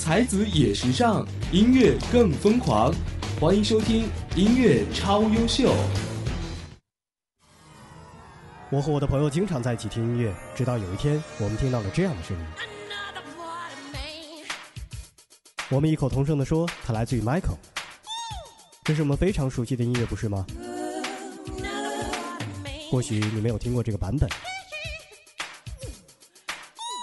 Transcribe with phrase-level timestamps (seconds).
[0.00, 2.90] 才子也时尚，音乐更疯狂。
[3.38, 5.74] 欢迎收听音乐超优秀。
[8.70, 12.44] 我和我的朋友经常在一起听音乐，直到有一天，我们听到了这样的声音。
[15.68, 17.58] 我们异口同声地说，它来自于 Michael。
[18.84, 20.46] 这是我们非常熟悉的音乐，不是吗？
[22.90, 24.26] 或许你没有听过这个版本。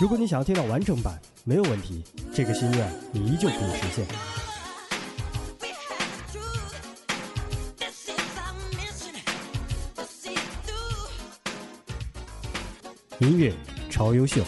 [0.02, 2.04] 如果你想要听到完整版，没有问题，
[2.34, 4.05] 这个心愿你依旧可以实现。
[13.20, 13.54] 音乐
[13.90, 14.44] 超优秀。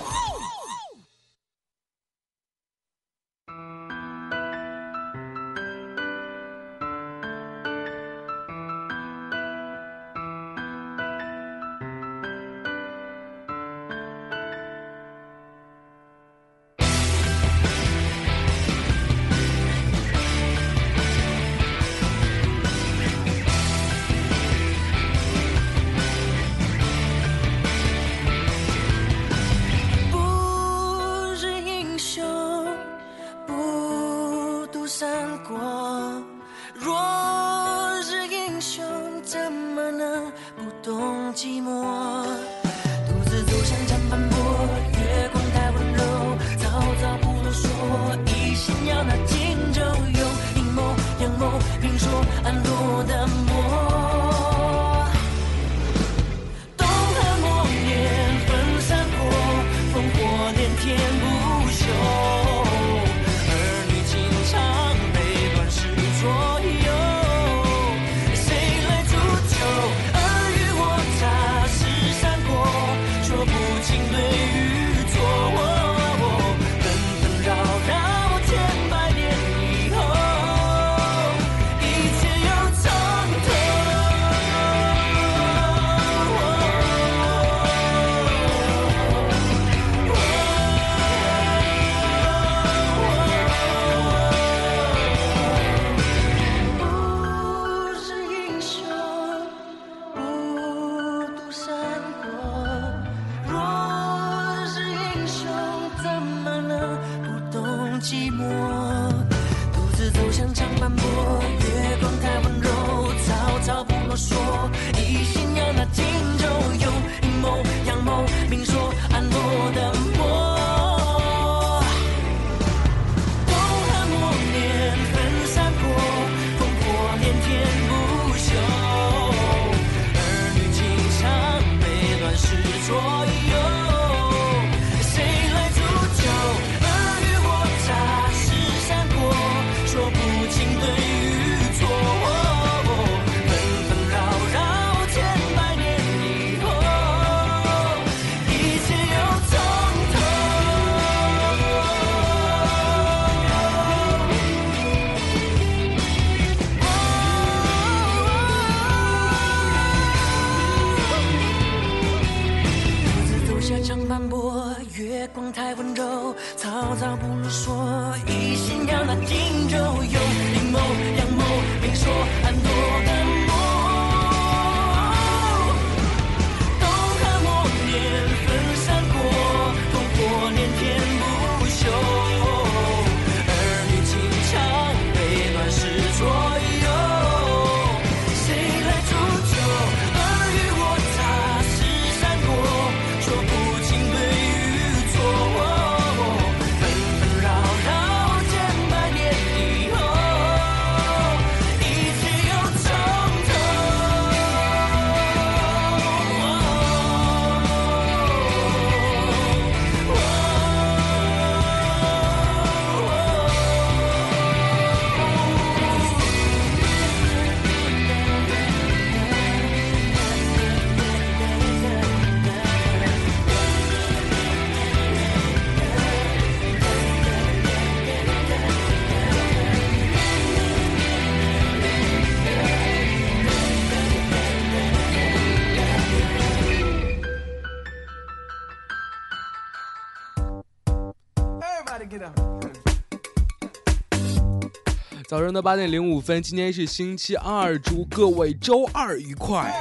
[245.49, 249.73] 早上的八点零五分，今天是星期二，祝各位周二愉快。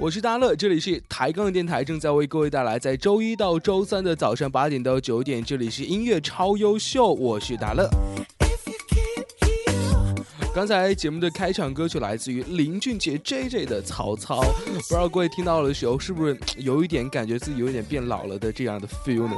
[0.00, 7.86] 我是大乐，这里是抬杠电台，正在为各位带来在周一到周三的早上八点到九点，这里是音乐超优秀，我是大乐。
[10.54, 19.36] 刚才节目的开场歌曲来自于林俊杰 J J 的曹操，不知道各位听到的时候是不是有一点感觉自己有点变老了的这样的 feel 呢？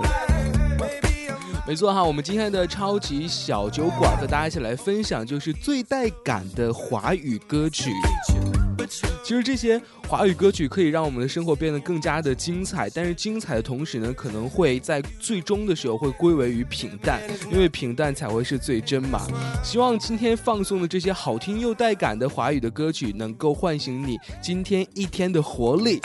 [1.67, 7.91] 没错哈，我们今天的超级小酒馆和大家一起来分享就是最带感的华语歌曲。
[9.25, 17.21] 其实这些华语歌曲可以让我们的生活变得更加的精彩，但是精彩的同时呢，可能会在最终的时候会归为于平淡，
[17.51, 19.27] 因为平淡才会是最真嘛。
[19.65, 25.99] 希望今天放送的这些好听又带感的华语的歌曲，能够唤醒你今天一天的活力。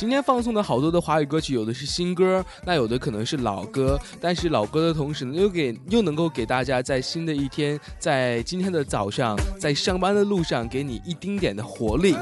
[0.00, 4.00] 今天放送的好多的华语歌曲，有的是新歌，那有的可能是老歌。
[4.18, 12.16] 但是老歌的同时呢，又给又能够给大家在新的一天，在今天的早上，在上班的路上，给你一丁点的活力。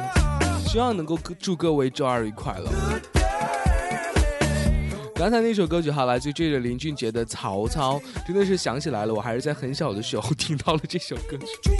[0.66, 2.68] 希望能够祝各位周二愉快了。
[5.14, 7.94] 刚才那首歌曲哈，来自这个林俊杰的《曹操》，
[8.26, 11.70] 真的是想起来了，我还是在很小的时候听到了这首歌曲。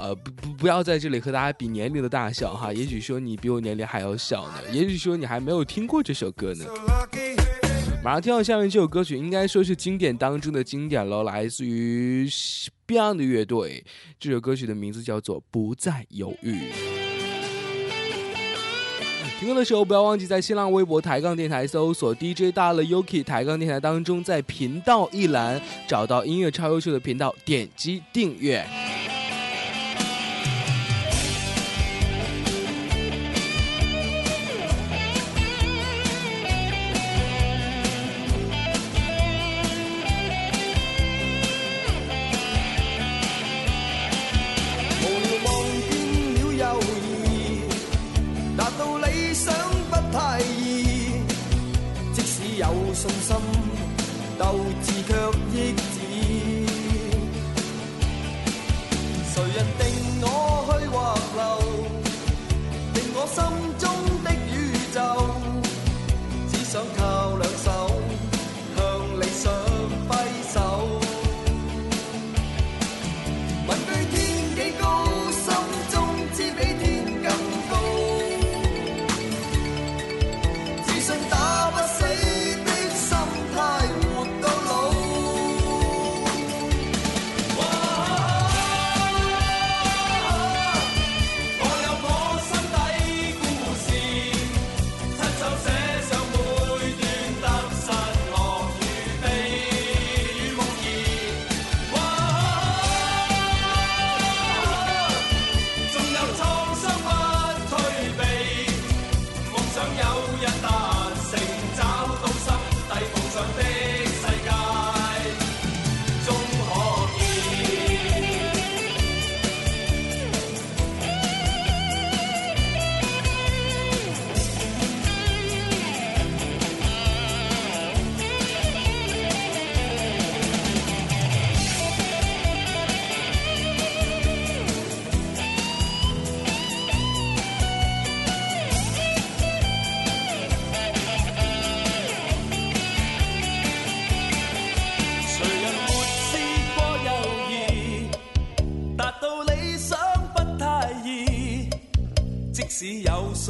[0.00, 2.72] 呃，不不，不要在这里和大家比年龄的大小哈。
[2.72, 6.64] 也许说你比我年龄还要小呢，也许说你还没有听过这首歌呢。
[8.02, 12.26] 马上听到下面这首歌曲，应该说是经典当中的经典了，来自于
[12.86, 13.84] Beyond 的乐队。
[14.18, 16.52] 这首歌曲的名字叫做《不再犹豫》。
[19.38, 28.66] 听歌的时候不要忘记在新浪微博抬杠电台搜索 DJ 大乐 Yuki 抬杠电台当中，在频道一栏找到音乐超优秀的频道，点击订阅。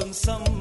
[0.01, 0.60] 信心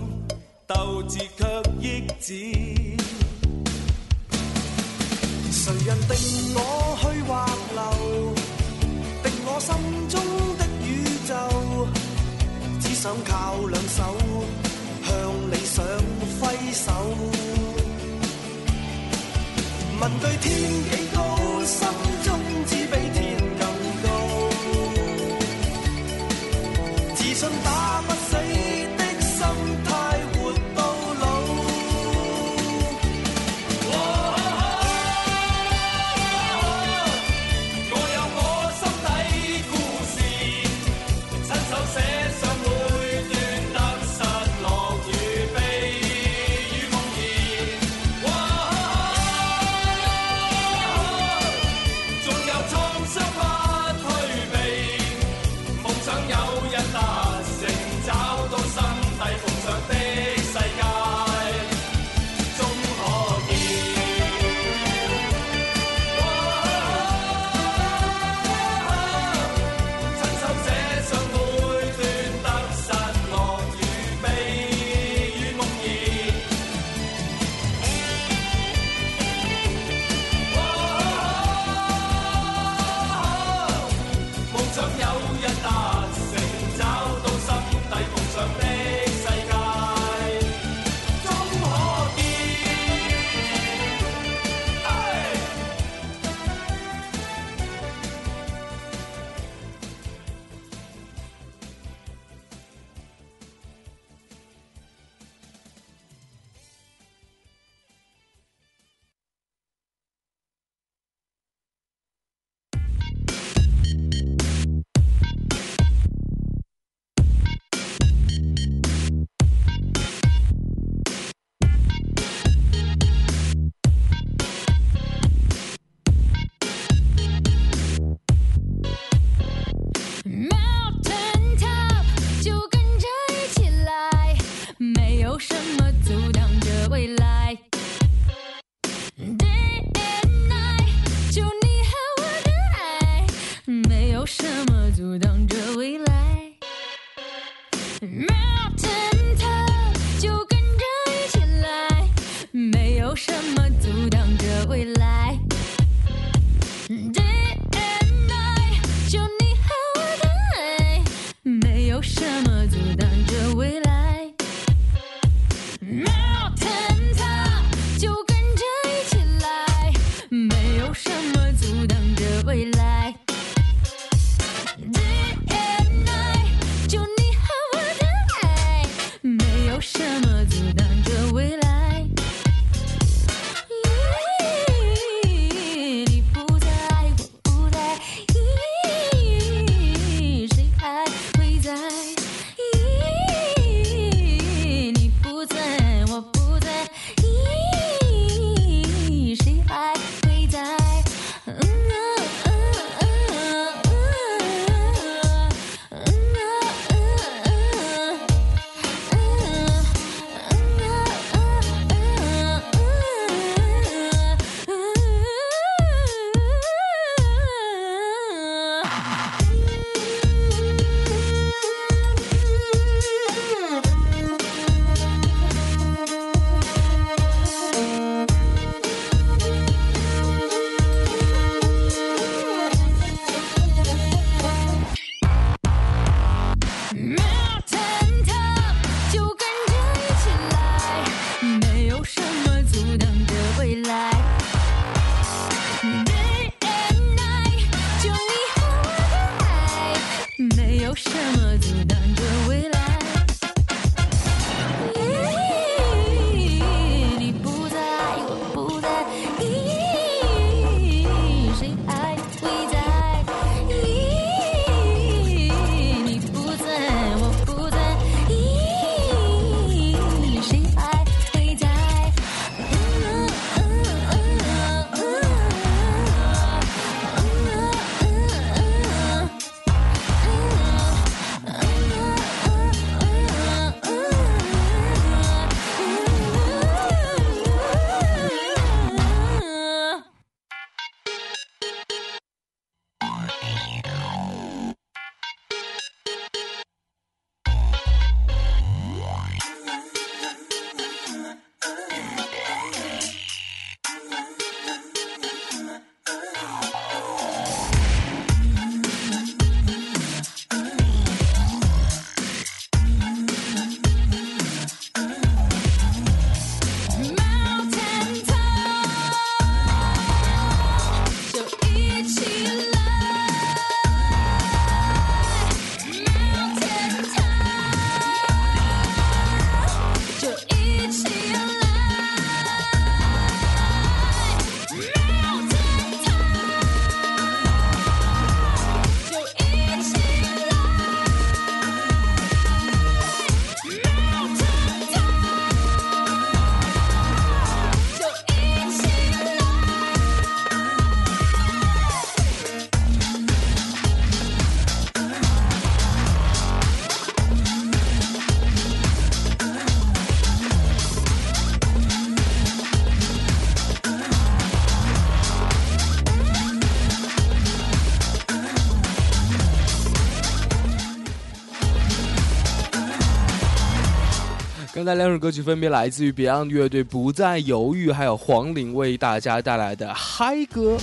[374.79, 380.77] 刚才两首歌曲分别来自于 Beyond 乐队《不再犹豫》，还有黄龄为大家带来的嗨歌。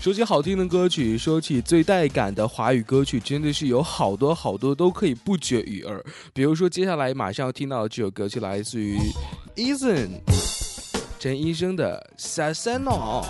[0.00, 6.04] 说起好听的歌曲，说起最带感的华语歌曲，真的是有好多好多都可以不绝于耳。
[6.32, 8.98] 比如说，接下来马上要听到的这首歌曲来自于
[9.54, 10.08] Eason
[11.20, 12.04] 陈医生的
[12.52, 13.24] 《Sasano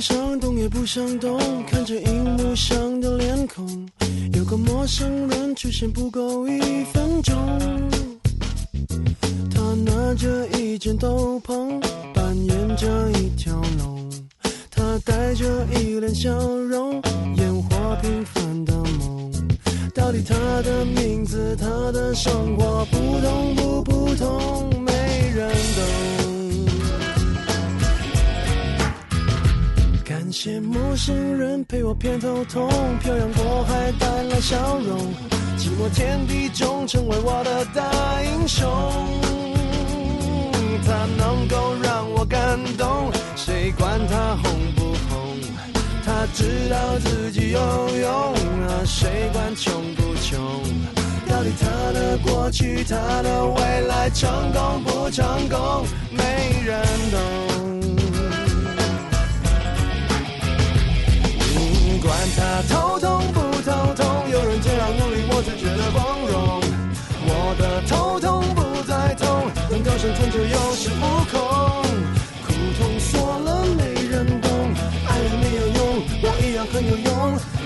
[0.00, 3.86] 想，动也不想动，看着荧幕上的脸孔，
[4.32, 6.58] 有个陌生人出现不够一
[6.92, 7.36] 分钟。
[9.52, 11.78] 他拿着一件斗篷，
[12.14, 14.10] 扮演着一条龙，
[14.70, 16.94] 他带着一脸笑容，
[17.36, 19.30] 演活平凡的梦。
[19.94, 24.92] 到底他的名字，他的生活普通不普通，没
[25.34, 26.19] 人懂。
[30.30, 32.70] 感谢陌生人陪我偏头痛，
[33.00, 35.12] 漂洋过海带来笑容。
[35.58, 38.70] 寂寞天地中成为我的大英雄。
[40.86, 45.36] 他能够让我感动，谁管他红不红？
[46.04, 47.58] 他知道自己有
[47.98, 48.12] 用
[48.68, 50.38] 啊，谁管穷不穷？
[51.28, 57.49] 到底他的过去，他的未来，成功不成功，没人懂。
[62.20, 66.60] 管他头痛不头痛，有人这样努力，我才觉得光荣。
[67.24, 71.40] 我的头痛不再痛，能够生存就有恃无恐。
[72.44, 74.50] 苦痛说了没人懂，
[75.08, 75.80] 爱了没有用，
[76.20, 77.08] 我一样很有用。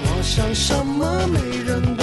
[0.07, 1.94] 我想什么没人懂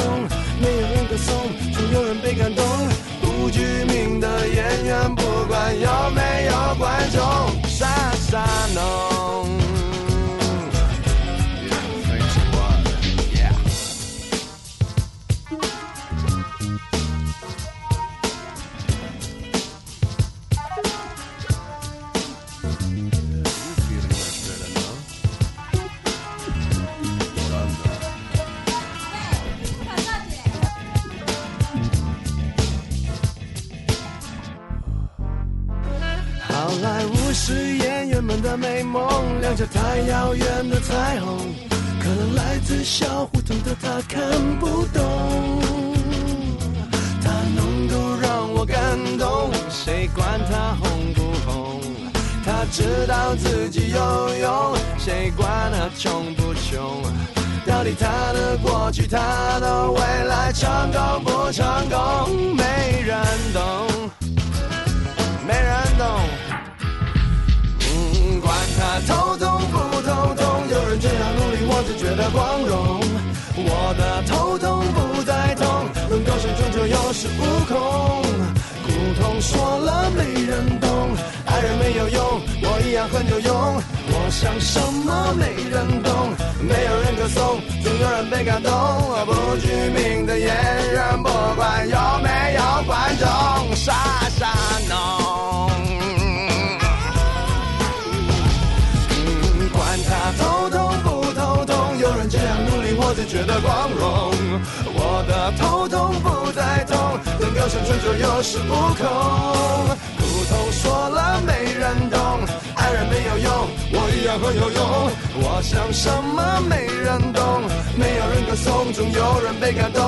[118.52, 120.04] 歌颂，总有人被感动。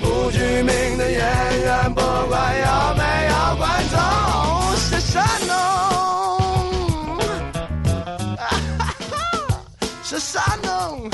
[0.00, 1.20] 不具名的演
[1.60, 3.98] 员，不管有没有观众，
[4.78, 5.52] 是山弄。
[10.02, 11.10] 是山东。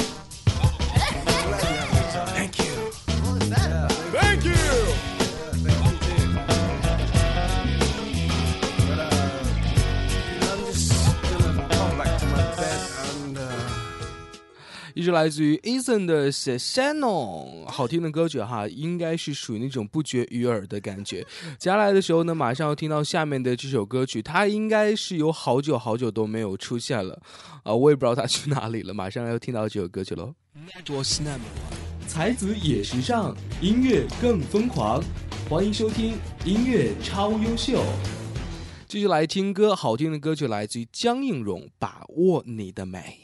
[15.09, 21.23] 一首来自于 Eason 的《s h a n o 好听的歌曲哈，应该是属于那种不绝于耳的感觉。
[21.59, 27.19] 接下来的时候呢，马上要听到下面的这首歌曲，它应该是有好久好久都没有出现了，
[27.63, 28.93] 啊，我也不知道它去哪里了。
[28.93, 30.35] 马上要听到这首歌曲喽。
[32.07, 35.03] 才子也时尚，音乐更疯狂，
[35.49, 37.83] 欢迎收听音乐超优秀。
[38.87, 43.21] 继续来听歌，好听的歌曲来自于江映蓉，《把握你的美》。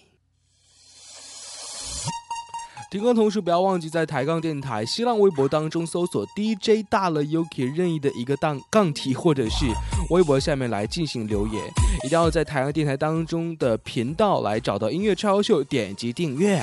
[2.95, 9.67] 听歌同时不要忘记在抬杠电台新浪微博当中搜索 DJ 大了 UK 任意的一个档杠题或者是
[10.11, 11.61] 微博下面来进行留言，
[12.05, 16.63] 一定要在台杠电台当中的频道来找到音乐超秀，点击订阅。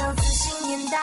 [0.00, 0.98] 待，超自信年代，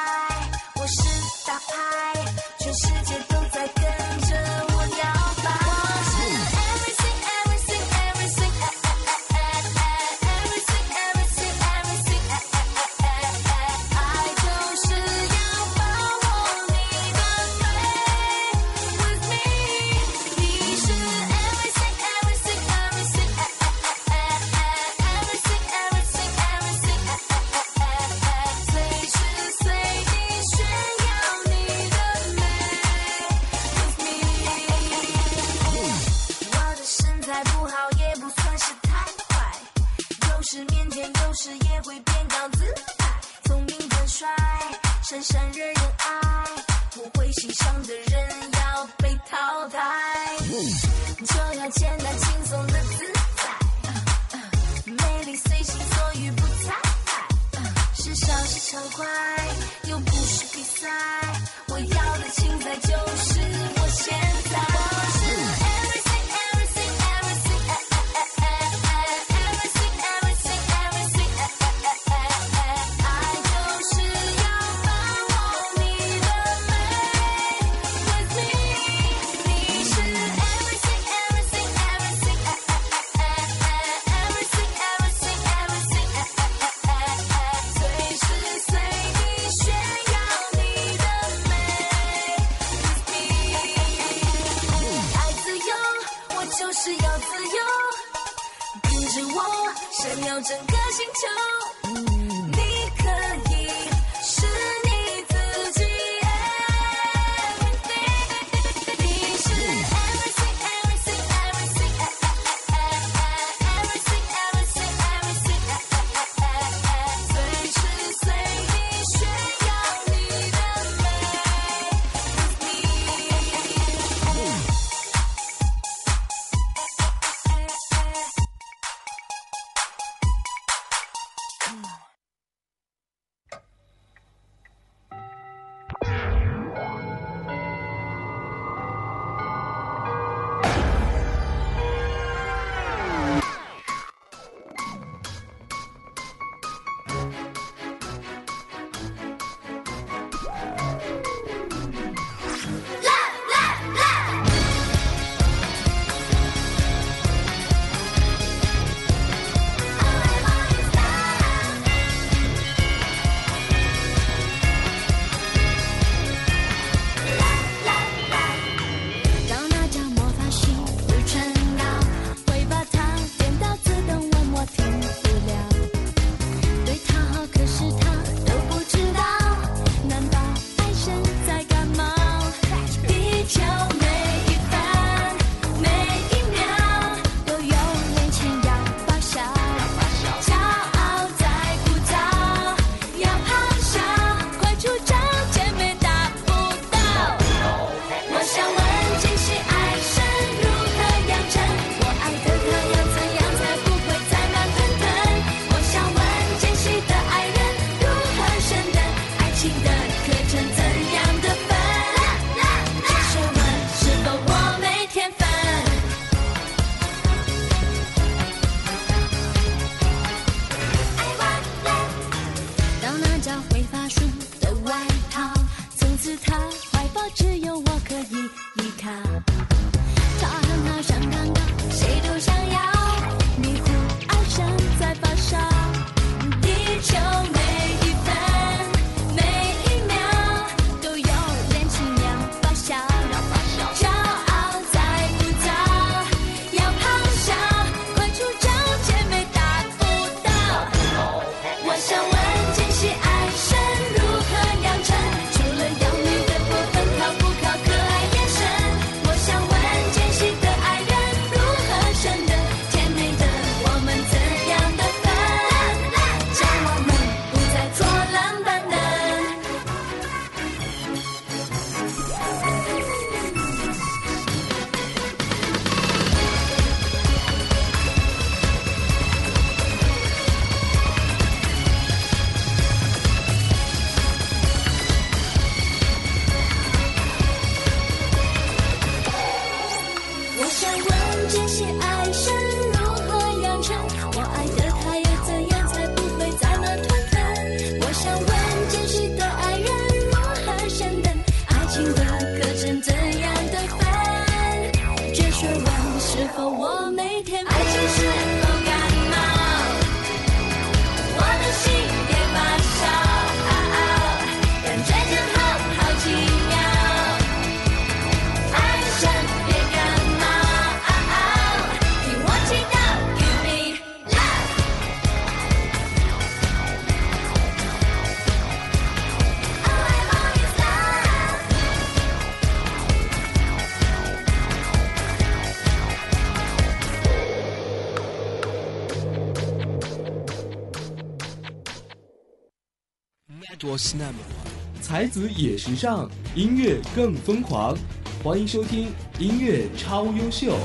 [345.01, 347.95] 才子也时尚，音乐更疯狂。
[348.43, 349.09] 欢迎收听
[349.39, 350.75] 音乐超优秀。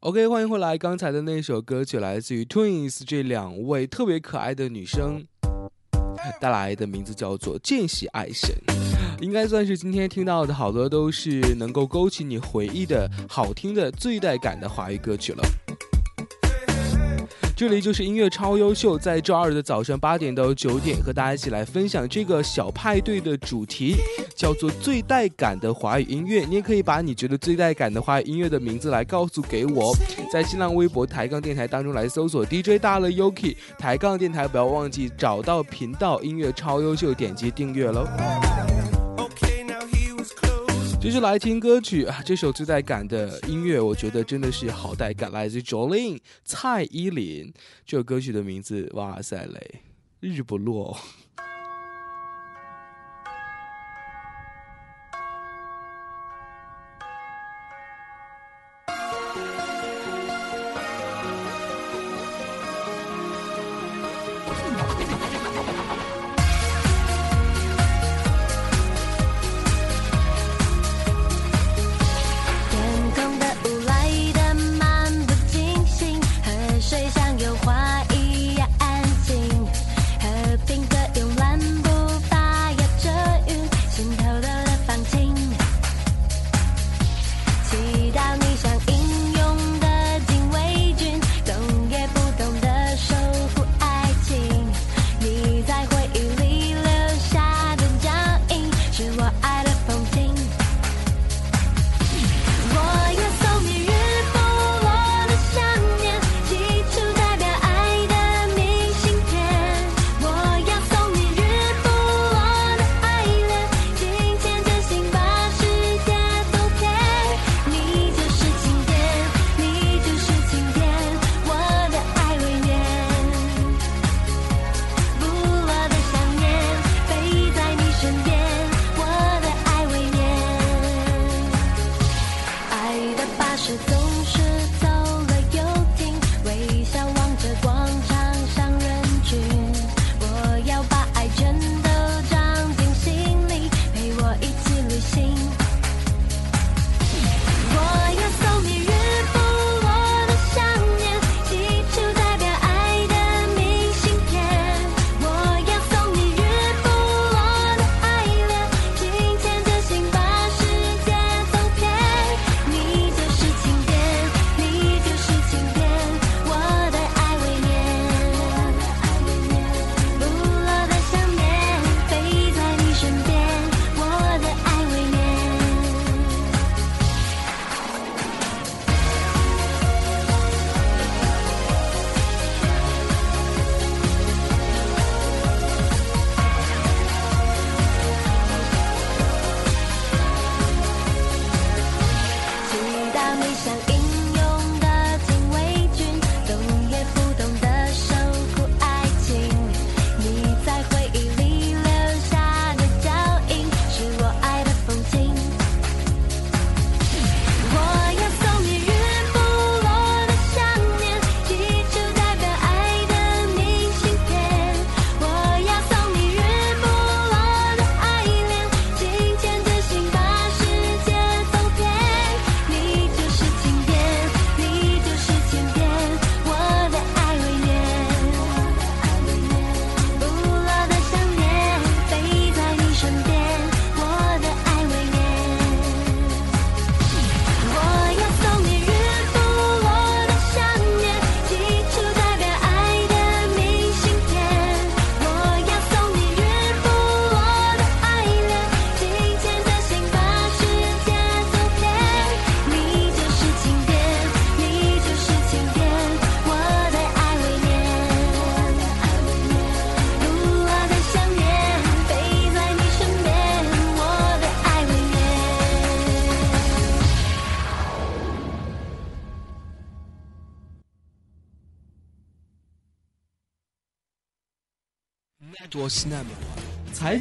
[0.00, 0.76] OK，欢迎回来。
[0.76, 5.24] 刚才的那首歌曲来自于 Twins 这两位特别可爱的女生
[6.40, 8.50] 带来的，名字叫做《见习爱神》，
[9.22, 15.42] 应该算是今天听到的好多都是能够勾起你回忆的好听的最带感的华语歌曲了。
[17.56, 23.94] 这里就是音乐超优秀，在周二的早上八点到九点，和大家一起来分享这个小派对的主题，
[24.34, 26.44] 叫做最带感的华语音乐。
[26.44, 29.96] 你也可以把你觉得最带感的华语音乐的名字来告诉给我，
[30.30, 38.06] 在新浪微博抬杠电台当中来搜索 DJ 大乐 Yuki 抬杠电台，不要忘记找到频道音乐超优秀，点击订阅喽。
[41.06, 42.20] 继续来听歌曲啊！
[42.26, 47.54] 这首最带感的音乐，我觉得真的是好带感，来自 Jolin 蔡依林。
[47.84, 49.82] 这首歌曲的名字，哇塞嘞，
[50.18, 50.98] 日不落。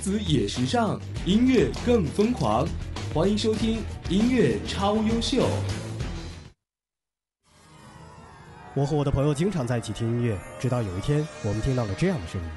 [0.06, 2.68] 子也时尚，音乐更疯狂。
[3.12, 5.50] 欢迎收听音乐超优秀。
[8.76, 12.48] 我和我的朋友经常在一起听音乐，直到有一天，我们听到了这样的声音。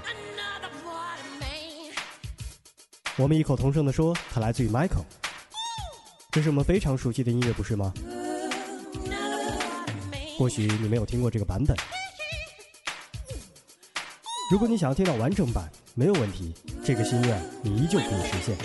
[3.16, 5.06] 我们异口同声地说，它来自于 Michael。
[6.30, 7.94] 这是我们非常熟悉的音乐，不是吗？
[10.36, 11.74] 或许你没有听过这个版本。
[14.52, 15.66] 如果你想要听到完整版，
[15.98, 18.56] 没有问题，这个心愿你依旧可以实现。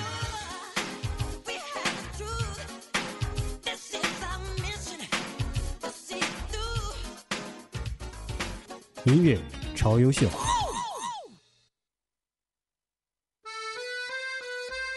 [9.06, 9.40] 音乐
[9.76, 10.30] 超优秀。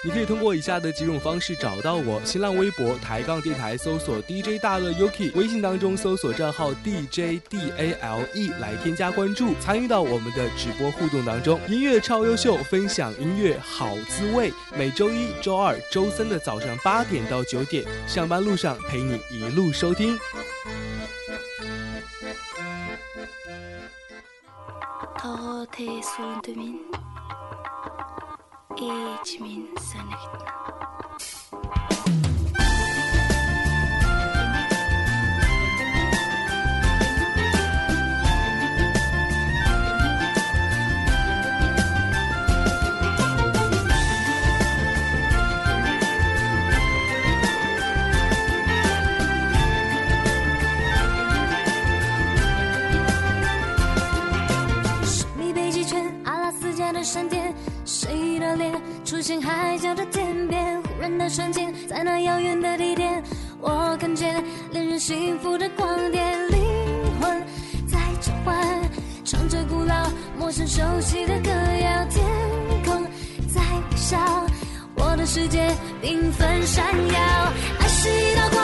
[0.06, 11.58] 你可以通过以下的几种方式找到我：新浪微博“抬杠电台”搜索 “DJ 大乐 Yuki”，微信当中搜索账号 “DJ DAL E” 来添加关注，参与到我们的直播互动当中。
[11.68, 14.52] 音乐超优秀，分享音乐好滋味。
[14.78, 20.16] 每周一、周二、周三的早上八点到九点，上班路上陪你一路收听。
[28.78, 30.65] Each means something.
[59.06, 60.82] 出现海角的天边？
[60.82, 63.22] 忽然的瞬间，在那遥远的地点，
[63.60, 64.42] 我看见
[64.72, 66.60] 恋人幸福的光点，灵
[67.20, 67.40] 魂
[67.86, 68.90] 在召唤，
[69.24, 72.24] 唱着古老、陌生、熟悉的歌谣，天
[72.84, 73.06] 空
[73.48, 74.18] 在微笑，
[74.96, 75.70] 我的世界
[76.02, 78.60] 缤纷闪耀，爱是一道光，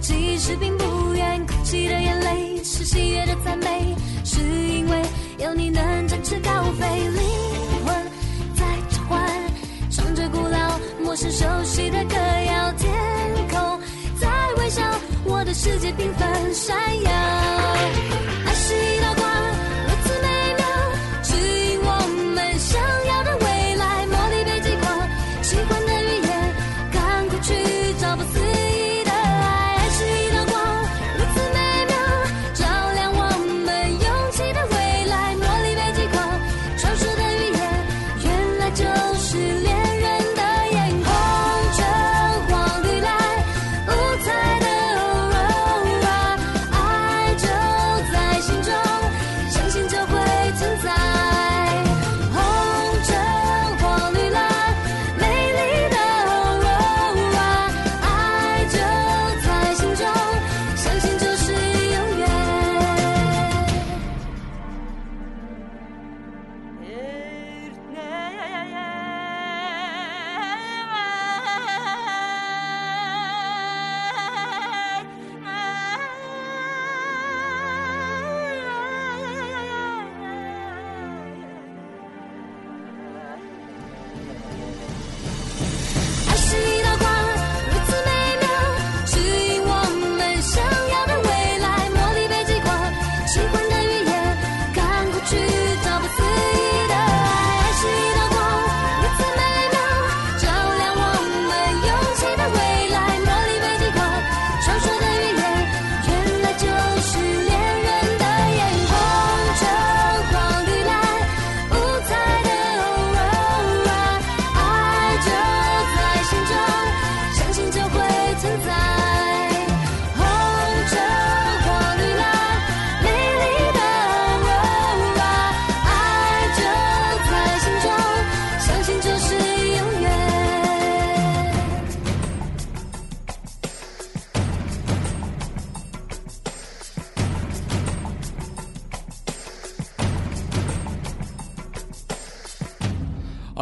[0.00, 3.94] 其实并不远，哭泣的眼泪是喜悦的赞美，
[4.24, 5.02] 是因为
[5.38, 6.86] 有你能展翅高飞。
[7.08, 7.22] 灵
[7.84, 7.94] 魂
[8.54, 9.28] 在召唤，
[9.90, 12.90] 唱着古老、陌生、熟悉的歌谣，天
[13.50, 13.80] 空
[14.18, 14.28] 在
[14.58, 14.82] 微笑，
[15.24, 17.10] 我的世界缤纷闪耀。
[18.46, 19.26] 爱是一道光，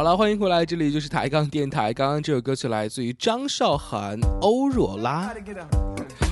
[0.07, 1.93] 了，欢迎回来，这里就是抬杠电台。
[1.93, 5.33] 刚刚这首歌曲来自于张韶涵、欧若拉。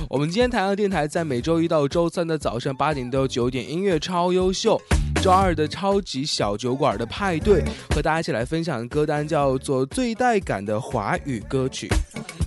[0.08, 4.78] 我们今天抬杠电台在每周一到周三的早上八点到九点，音乐超优秀；
[5.22, 11.86] 周二的超级小酒馆的派对，和大家一起来分享的歌单叫做最带感的华语歌曲。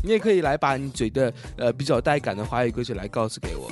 [0.04, 3.70] 你也可以来把你觉得呃比较带感的华语歌曲来告诉给我。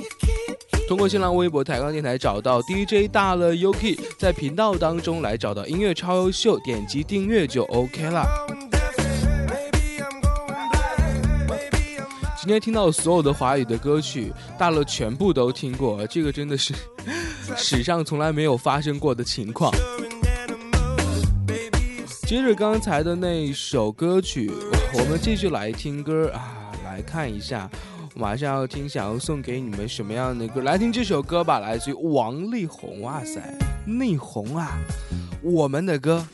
[0.88, 8.26] 通过新浪微博抬杠电台找到 DJ 大乐 UK，在频道当中来找到音乐超优秀，点击订阅就 OK 了。
[12.40, 16.72] 今天听到所有的华语的歌曲，大乐全部都听过，这个真的是
[17.54, 19.70] 史上从来没有发生过的情况。
[22.26, 24.50] 接着刚才的那首歌曲，
[24.94, 27.68] 我们继续来听歌啊，来看一下。
[28.18, 30.60] 马上要听，想要送给你们什么样的歌？
[30.62, 33.00] 来听这首歌吧，来自于王力宏。
[33.00, 33.40] 哇塞，
[33.86, 34.76] 力宏啊，
[35.40, 36.26] 我们的歌。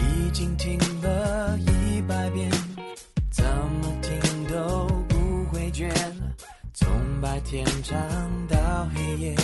[0.00, 2.50] 已经听了一百遍，
[3.30, 5.88] 怎么听都不会倦。
[6.74, 6.88] 从
[7.20, 7.96] 白天唱
[8.48, 9.36] 到黑夜，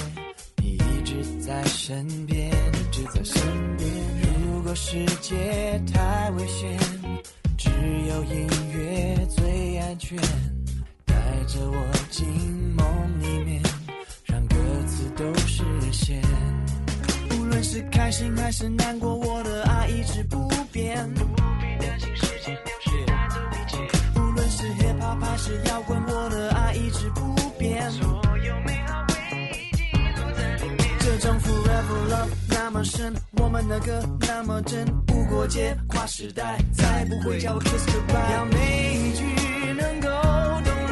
[1.49, 3.42] 在身边，一直在身
[3.78, 3.90] 边。
[4.20, 6.78] 如果世界太危险，
[7.57, 7.70] 只
[8.07, 10.18] 有音乐最安全。
[11.07, 11.14] 带
[11.46, 12.28] 着我进
[12.76, 12.86] 梦
[13.22, 13.62] 里面，
[14.26, 16.20] 让歌词都实现。
[17.30, 21.09] 无论是开心还是难过，我的爱一直不变。
[21.14, 24.20] 不必担心时间流逝带走一切。
[24.20, 27.90] 无论是 hip hop 还是摇滚，我的爱一直不变。
[32.79, 38.33] 么深，我们的歌那么真，不过界跨时代，再不会叫我 kiss goodbye。
[38.33, 39.24] 要每一句
[39.72, 40.09] 能够
[40.64, 40.88] 动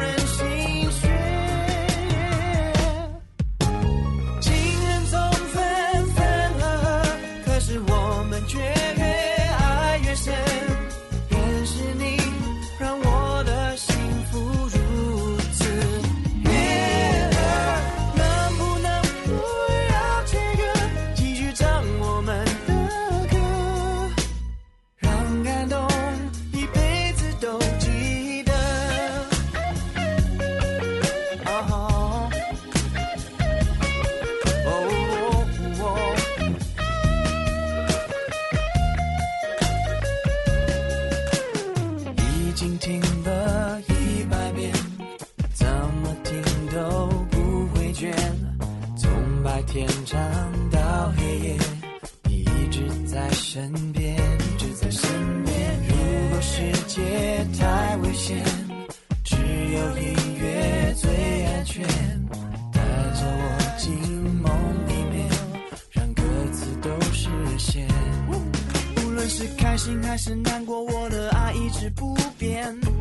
[69.37, 72.75] 是开心还是难过，我的爱一直不变。
[72.79, 72.97] 不必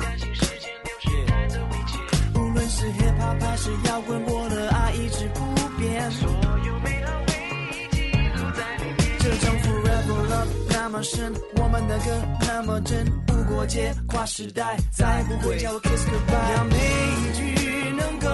[0.00, 1.98] 担心时间流逝带走一切。
[2.38, 5.44] 无论是 hip hop 还是摇滚，我的爱一直不
[5.80, 6.08] 变。
[6.12, 6.30] 所
[6.64, 7.34] 有美好回
[7.72, 9.18] 忆记录在里面。
[9.18, 12.04] 这种 forever love 那么深，我们的歌
[12.42, 16.52] 那么真，不过界跨时代，再不会叫我 kiss goodbye。
[16.56, 18.28] 要每一句能够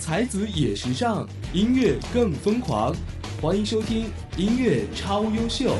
[0.00, 2.96] 才子也时尚，音乐更疯狂。
[3.42, 4.06] 欢迎收听
[4.38, 5.76] 音乐超优秀。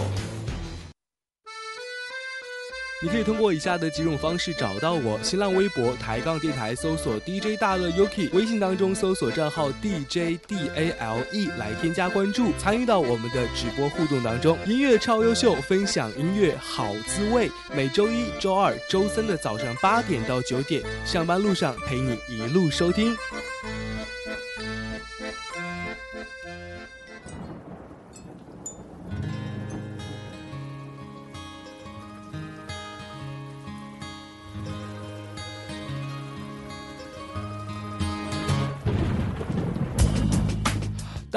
[3.00, 14.58] 你可以通过以下的几种方式找到我：新浪微博抬杠电台搜索 DJ 大乐 Yuki，微信当中搜索账号 DJ DALE 来添加关注，参与到我们的直播互动当中。
[14.66, 17.48] 音乐超优秀，分享音乐好滋味。
[17.72, 23.16] 每周一、周二、周三的早上八点到九点，上班路上陪你一路收听。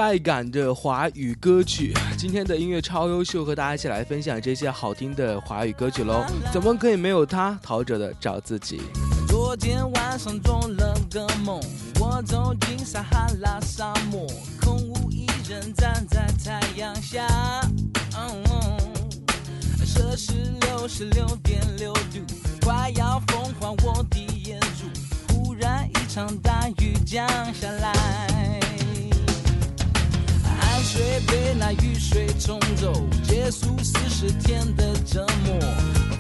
[0.02, 6.26] 带感的华语歌曲，今天的音乐超优秀，和大家一起来分享这些好听的华语歌曲喽。
[6.52, 7.56] 怎么可以没有他？
[7.62, 8.82] 陶喆的找自己。
[9.28, 11.62] 昨天晚上做了个梦，
[12.00, 14.26] 我走进撒哈拉沙漠，
[14.60, 17.28] 空无一人站在太阳下。
[19.86, 22.26] 摄氏六十六点六度，
[22.66, 25.36] 快要风化我的眼珠。
[25.36, 27.24] 忽然一场大雨降
[27.54, 28.60] 下来。
[30.82, 35.60] 汗水被那雨水冲走，结束四十天的折磨，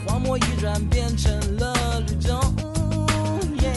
[0.05, 2.39] 荒漠已转变成了绿洲。
[3.59, 3.73] 耶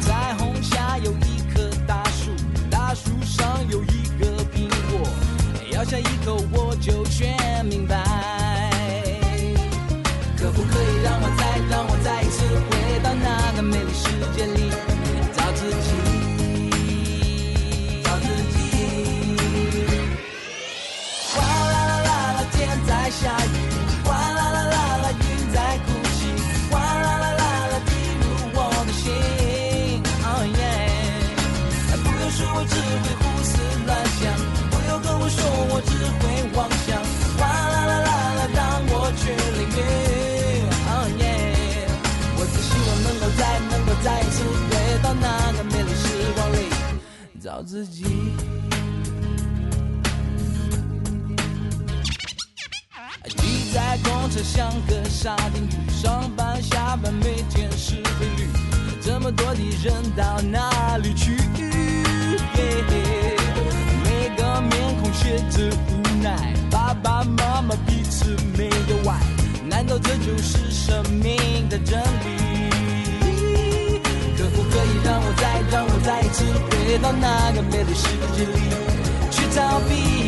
[0.00, 2.30] 彩虹下有一棵大树，
[2.70, 5.00] 大树上有一个苹果，
[5.72, 7.96] 咬下一口我就全明白。
[10.36, 14.70] 可不可以让我再让我再一次回到那个美丽世界里，
[47.58, 48.04] 找自己。
[53.36, 58.48] 挤在公车像个沙丁鱼，上班下班每天是规律，
[59.02, 61.36] 这么多的人到哪里去？
[64.04, 69.18] 每个面孔写着无奈，爸爸妈妈彼此没有爱，
[69.68, 72.47] 难道这就是生命的真理？
[74.78, 78.06] 可以让我再让我再一次回到那个美丽世
[78.36, 78.52] 界里
[79.28, 80.27] 去逃避？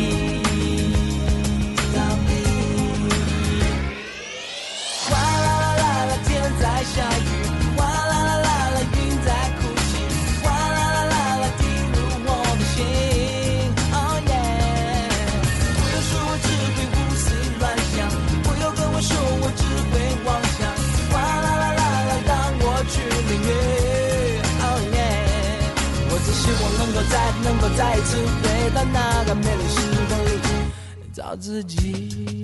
[27.43, 30.29] 能够再一次回到那个美丽时光里，
[31.13, 32.40] 找自己。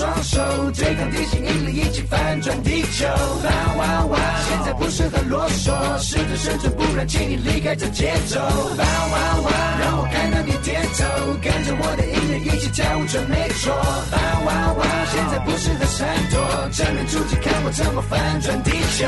[0.00, 0.40] 双手
[0.70, 3.06] 对抗地心引力，一起翻转地球。
[3.06, 4.18] 哇哇哇！
[4.48, 8.40] 现在不适合啰嗦，试着生存，不然请你离开这节奏。
[8.40, 9.50] 哇哇哇！
[9.78, 11.04] 让我看到你点头，
[11.42, 13.74] 跟着我的音乐一起跳舞，准没错。
[13.76, 14.86] 哇哇哇！
[15.12, 19.06] 现在不适合闪躲，正面出击，看我怎么翻转地球。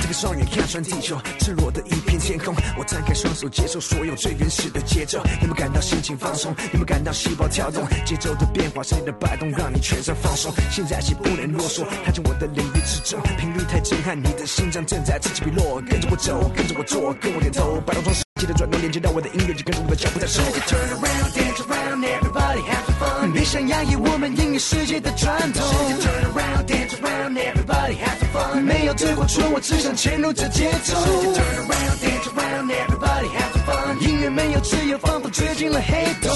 [0.00, 2.52] 这个双眼看穿地球，赤裸的一片天空。
[2.76, 5.22] 我张开双手，接受所有最原始的节奏。
[5.40, 6.52] 你们感到心情放松？
[6.72, 7.86] 你们感到细胞跳动？
[8.04, 10.52] 节奏的变化，身体的摆动，让你全身放松。
[10.70, 15.80] 现在起不能啰嗦，踏进我的领域之中，频率太震撼，你的心脏正在此起彼落。
[15.88, 20.42] 跟着我走，跟着我做，跟我点头，摆动中世界的转动，连接到我的音乐，就跟着我的脚步在走。
[20.66, 23.32] Turn around, dance around, everybody have fun.
[23.32, 25.62] 别想压抑我们音乐世界的传统。
[26.00, 28.60] Turn around, dance around, everybody have fun.
[28.62, 30.94] 没有对或错，我只想嵌入这节奏。
[31.34, 33.98] Turn around, dance around, everybody have fun.
[34.00, 36.32] 音乐没有自由，仿佛追进了黑洞。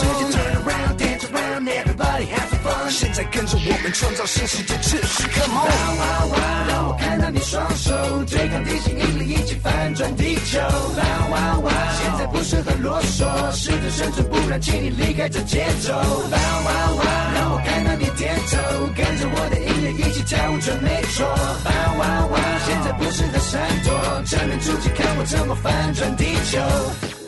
[2.89, 5.99] 现在跟着我们创造新世界秩序，Come on！
[5.99, 6.67] 哇哇！
[6.69, 7.93] 让我看到你双手
[8.25, 10.61] 对抗地心引力，一起翻转地球。
[10.61, 11.73] Wow wow！！
[11.99, 15.93] 现在不适合啰嗦，试着生存，不然请你离开这节奏。
[15.93, 17.35] Wow wow！！
[17.35, 21.27] 让我看到你点头，跟着我的音乐一起跳舞，准没错。
[21.27, 22.39] Wow wow！！
[22.67, 27.26] 现在不适合闪躲，正面出击，看我怎么翻转地球。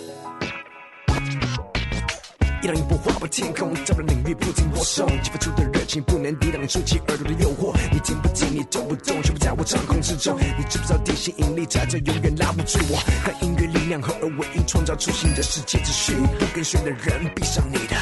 [2.61, 7.73] 一道音波划破天空，照亮领域不停播送，激发出的热情不能抵挡，触及耳朵的诱惑。
[7.93, 10.37] 你听不进，你动不动，全部在我掌控之中。
[10.59, 12.97] 你知不知道地心引力在这永远拉不住我？
[13.25, 16.15] 和音乐力量合而为一，创造出新的世界秩序。
[16.15, 17.97] 不跟随的人，闭上你的。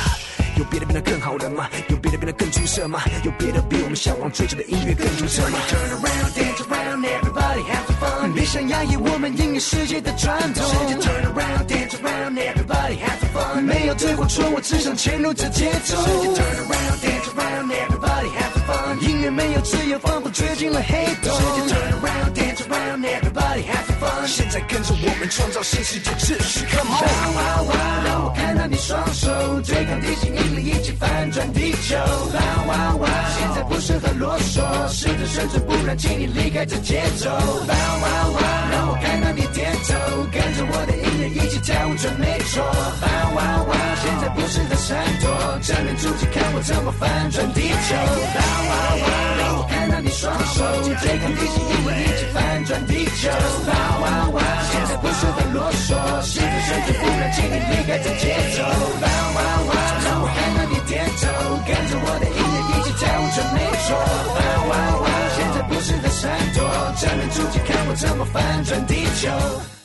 [0.56, 1.68] 有别的变得更好了吗？
[1.90, 3.02] 有别的变得更出色吗？
[3.24, 8.32] 有别的比我们向往追求的音乐更出色吗？Turn around, dance around, everybody have fun.
[8.32, 10.64] 别想压抑我们音乐世界的传统。
[10.64, 12.05] Turn around, dance around.
[12.38, 13.62] Everybody has fun.
[13.62, 15.96] 没有对或错，我只想嵌入这节奏。
[15.96, 18.98] Turn around, dance around, everybody have fun.
[19.00, 21.32] 音乐没有自由，仿佛追进了黑洞。
[21.68, 24.26] Turn around, dance around, everybody have fun.
[24.26, 27.34] 现在跟着我们创造新世界秩序，Come 哇 on！
[27.34, 28.04] 哇哇！
[28.04, 29.28] 让我看到你双手
[29.62, 31.96] 对抗地心引力，一起翻转地球。
[31.96, 33.08] 哇哇哇！
[33.38, 37.30] 现在不适合啰嗦，试着生存，不然请你离开这节奏。
[37.30, 38.40] 哇哇哇！
[38.72, 39.94] 让我看到你点头，
[40.32, 40.92] 跟着我的
[41.28, 42.62] 一起跳舞，准没错。
[42.62, 43.74] 哇哇哇！
[44.02, 47.94] 现在不适合闪躲，正面出击，看我怎么翻转地球。
[47.96, 48.72] 哇哇
[49.02, 49.06] 哇！
[49.38, 50.62] 让我看到你双手
[51.02, 53.28] 对抗地心引力，一起翻转地球。
[53.66, 53.72] 哇
[54.02, 54.04] 哇
[54.34, 54.38] 哇！
[54.70, 58.62] 现在不适合啰嗦，试着生存，不然请你离开这节奏。
[58.62, 59.72] 哇哇哇！
[60.06, 61.26] 让我看到你点头，
[61.66, 63.98] 跟着我的音乐一起跳舞，准没错。
[64.32, 64.38] 哇
[64.70, 64.72] 哇
[65.02, 65.06] 哇！
[65.34, 66.62] 现在不适合闪躲，
[67.00, 69.75] 正面出击，看我怎么翻转地球。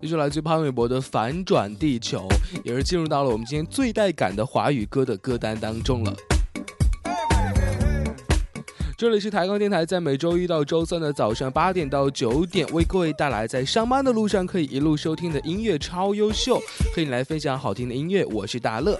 [0.00, 2.26] 这是来自潘玮柏的《反转地球》，
[2.64, 6.14] 也是进入到了我们今天最带感的华语歌的歌单当中了。
[8.96, 16.56] 这里是抬杠电台，在每周一到周三的早上八点到九点，为各位带来在上班的路上可以一路收听的音乐超优秀，
[16.94, 18.24] 和你来分享好听的音乐。
[18.24, 18.98] 我是大乐。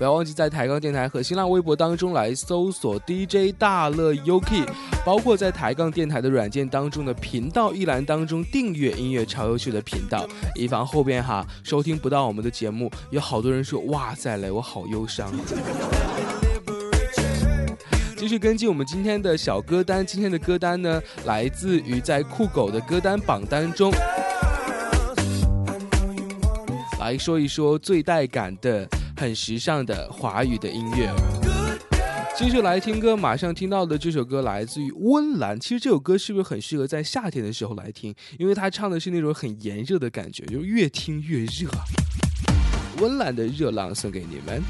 [0.00, 4.66] 不要忘记在抬杠电台和新浪微博当中来搜索 DJ 大乐 Yuki，
[5.04, 15.30] 包括在抬杠电台的软件当中的频道一栏当中订阅音乐超优秀的频道，以防后边哈收听不到我们的节目，有好多人说哇塞嘞，我好忧伤。
[18.16, 23.92] 继续跟进我们今天的小歌单，今天的歌单呢来自于在酷狗的歌单榜单中。
[26.98, 28.88] 来说一说最带感的、
[29.20, 31.12] 很时尚的华语的音乐。
[32.34, 35.60] 继续来听歌，马上听到的这首歌来自于温岚。
[35.60, 38.14] 其实这首歌是不是很适合在夏天的时候来听？
[38.38, 41.68] 因为他唱的是那种很炎热的感觉，就是越听越热。
[43.02, 44.62] 温岚的《热浪》送给你们。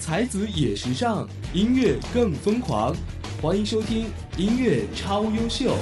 [0.00, 2.96] 才子也时尚，音乐更疯狂。
[3.42, 4.06] 欢迎收听
[4.38, 5.76] 音乐超优秀。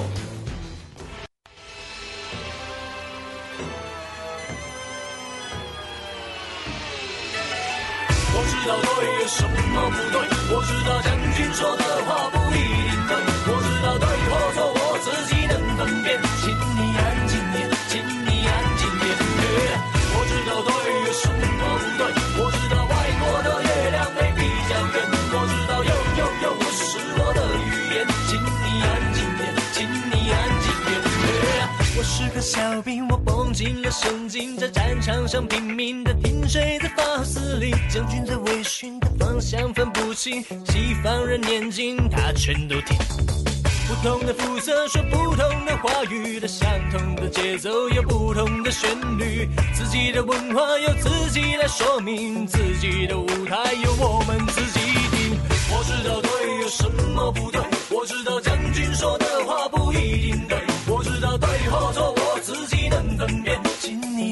[32.59, 42.97] 小兵，我绷紧了神经，在战场上拼命的听谁在发号司令，将军在微醺的方向分不清，西方人念经他全都听。
[43.87, 53.55] 不同的肤色说不同的话语，的相同的节奏有不同的旋律，自己的文化由自己来说明，自己的舞台
[53.85, 54.79] 由我们自己
[55.15, 55.39] 定。
[55.71, 62.28] 我知道对有什么不对，我知道将军说的话不一定对，我知道对或错我，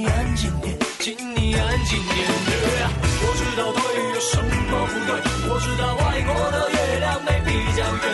[0.08, 2.18] 安静点，请你安静点。
[3.20, 3.82] 我知道对
[4.14, 5.12] 有什么不对，
[5.50, 8.06] 我知道外国的月亮没比较圆，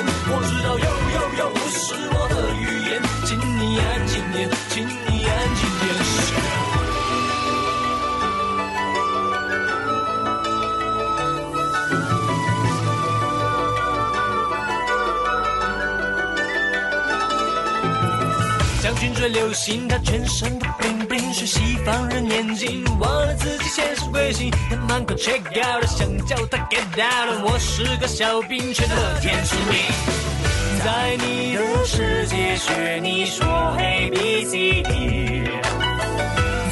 [19.23, 24.51] 最流行，他全身都 bling bling，学西方人眼睛，忘了自己现实归心。
[24.69, 27.41] 他满口 check out，想叫他 get out。
[27.41, 29.79] 我是个小兵，却乐天知命。
[30.83, 33.47] 在你的世界学你说
[33.79, 35.43] A B C D，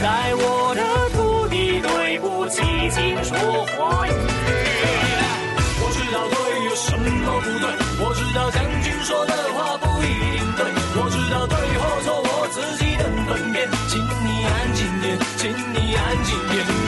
[0.02, 0.84] 在我的
[1.16, 4.12] 土地对不起，请说华语。
[5.80, 6.36] 我知道对
[6.66, 7.66] 有什么不对，
[8.04, 9.88] 我知道将军说的话不
[15.42, 16.81] 请你安静点。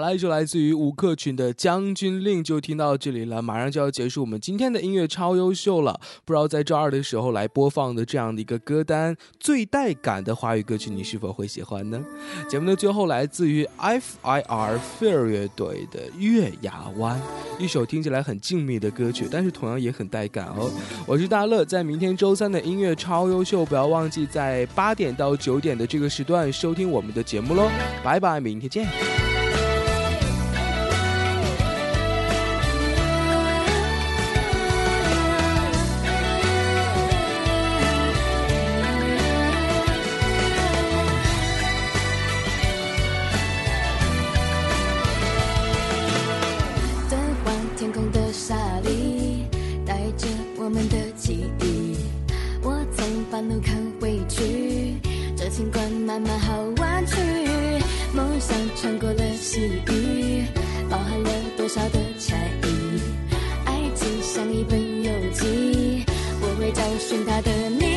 [0.00, 3.40] 来一首来自于吴克群的《将军令》，就听到这里了。
[3.40, 5.98] 马上就要结束我们今天的音乐超优秀了。
[6.24, 12.00] 不知道在周二的时候来播放的这样的一个歌单，最带感的华语歌曲，你是否会喜欢呢？
[12.48, 14.78] 节目的最后，来自于 F.I.R.
[15.00, 17.20] Fair 乐队的《月牙湾》，
[17.62, 20.70] 一首听起来很静谧的歌曲，但是同样也很带感哦。
[21.06, 27.70] 我是大乐，在明天周三的音乐超优秀，不要忘记在八点到九点的这个时段收听我们的节目喽。
[28.04, 29.25] 拜拜，明天见。
[56.16, 57.14] 慢慢好弯曲。
[58.14, 60.46] 梦想穿过了细雨，
[60.88, 63.00] 包含了多少的禅意？
[63.66, 66.06] 爱情像一本游记，
[66.40, 67.95] 我会找寻它的谜